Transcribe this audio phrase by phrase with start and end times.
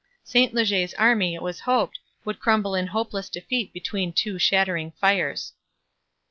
[0.23, 5.53] St Leger's army, it was hoped, would crumble in hopeless defeat between two shattering fires.